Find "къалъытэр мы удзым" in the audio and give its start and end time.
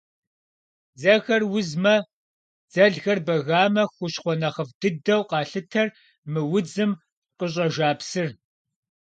5.29-6.91